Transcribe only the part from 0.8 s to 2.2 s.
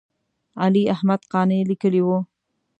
احمد قانع یې لیکلی و.